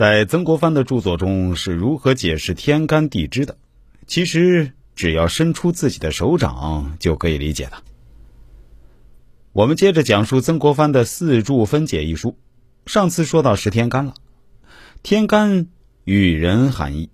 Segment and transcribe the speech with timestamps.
[0.00, 3.58] 在曾国藩的著作中是如何解释天干地支的？
[4.06, 7.72] 其实只要伸出自己的手掌就可以理解的。
[9.52, 12.38] 我们接着讲述曾国藩的四柱分解一书。
[12.86, 14.14] 上次说到十天干了，
[15.02, 15.66] 天干
[16.04, 17.10] 与人含义，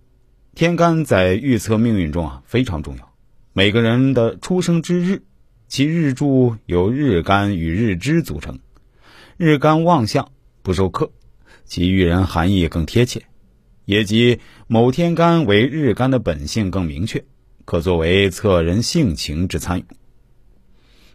[0.54, 3.12] 天干在预测命运中啊非常重要。
[3.52, 5.24] 每个人的出生之日，
[5.66, 8.60] 其日柱由日干与日支组成，
[9.36, 10.30] 日干旺相
[10.62, 11.10] 不受克。
[11.66, 13.24] 其育人含义更贴切，
[13.84, 14.38] 也即
[14.68, 17.24] 某天干为日干的本性更明确，
[17.64, 19.86] 可作为测人性情之参用。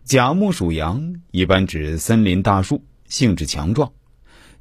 [0.03, 3.93] 甲木属阳，一般指森林大树，性质强壮。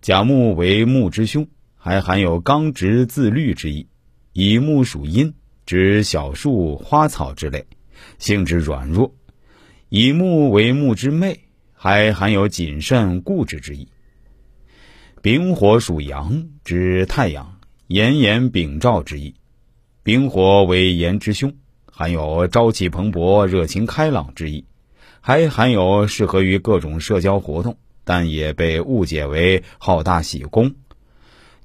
[0.00, 3.88] 甲木为木之凶，还含有刚直自律之意。
[4.32, 5.34] 乙木属阴，
[5.66, 7.66] 指小树花草之类，
[8.18, 9.12] 性质软弱。
[9.88, 11.40] 乙木为木之魅，
[11.72, 13.88] 还含有谨慎固执之意。
[15.22, 19.34] 丙火属阳，指太阳，炎炎丙照之意。
[20.02, 21.54] 丙火为炎之凶，
[21.84, 24.64] 含有朝气蓬勃、热情开朗之意，
[25.20, 30.74] 还含有适合于各种社交活动，但也被误解为好大喜功。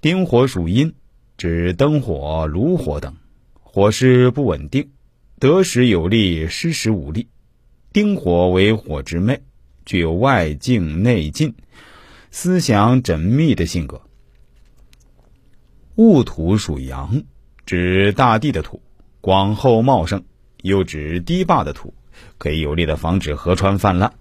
[0.02, 0.94] 丁火属阴，
[1.38, 3.16] 指灯火、炉火等，
[3.62, 4.90] 火势不稳定，
[5.40, 7.30] 得时有力，失时无力。
[7.94, 9.40] 丁火为火之魅，
[9.86, 11.56] 具有外静内进。
[12.38, 14.02] 思想缜密的性格。
[15.96, 17.24] 戊土属阳，
[17.66, 18.82] 指大地的土，
[19.22, 20.20] 广厚茂盛；
[20.62, 21.94] 又指堤坝的土，
[22.38, 24.16] 可以有力的防止河川泛滥。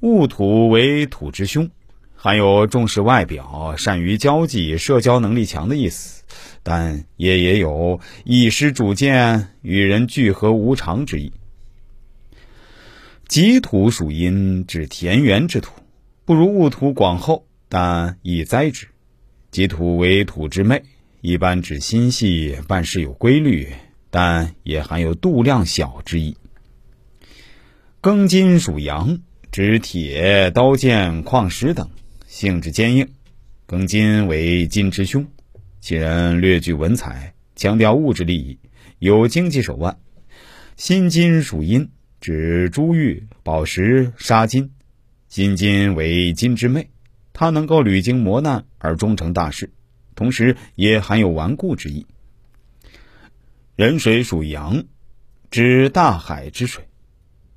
[0.00, 1.70] 戊土为土之凶，
[2.14, 6.24] 含有重视外表、善于交际、社交能力强的意思，
[6.62, 11.34] 但也也有一时主见、与人聚合无常之意。
[13.28, 15.70] 己土属阴，指田园之土。
[16.30, 18.86] 不如戊土广厚，但易栽植。
[19.50, 20.84] 己土为土之魅，
[21.22, 23.74] 一般指心细，办事有规律，
[24.10, 26.36] 但也含有度量小之意。
[28.00, 29.18] 庚金属阳，
[29.50, 31.90] 指铁、刀剑、矿石等，
[32.28, 33.08] 性质坚硬。
[33.66, 35.26] 庚金为金之凶，
[35.80, 38.56] 其人略具文采，强调物质利益，
[39.00, 39.98] 有经济手腕。
[40.76, 41.90] 辛金属阴，
[42.20, 44.70] 指珠玉、宝石、纱金。
[45.30, 46.90] 金金为金之妹，
[47.32, 49.70] 它能够屡经磨难而终成大事，
[50.16, 52.04] 同时也含有顽固之意。
[53.76, 54.82] 壬水属阳，
[55.48, 56.82] 指大海之水。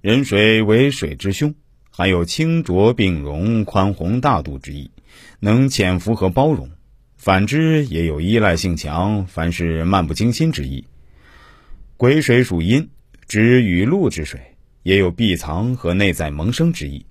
[0.01, 1.55] 壬水为水之凶，
[1.89, 4.91] 含有清浊并容、宽宏大度之意，
[5.39, 6.69] 能潜伏和包容。
[7.17, 10.85] 反之，也有依赖性强、凡事漫不经心之意。
[11.97, 12.87] 癸水属阴，
[13.27, 14.39] 指雨露之水，
[14.83, 17.07] 也有避藏和内在萌生之意。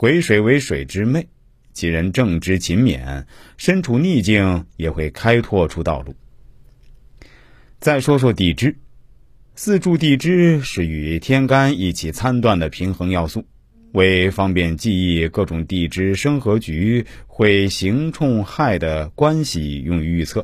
[0.00, 1.26] 癸水为水之魅，
[1.74, 3.22] 其人正直勤勉，
[3.58, 6.14] 身处逆境也会开拓出道路。
[7.80, 8.74] 再说说地支，
[9.54, 13.44] 四柱地支是与天干一起参断的平衡要素，
[13.92, 20.42] 为方便记忆各种地支生合局会刑冲害的关系用于预测。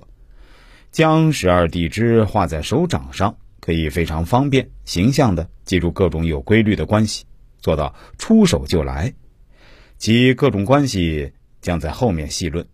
[0.92, 7.24] 将十二地支画在手掌上，可以非常方便、形象的记住各种有规律的关系，
[7.58, 9.10] 做到出手就来。
[9.98, 12.66] 及各种关系将在后面细论。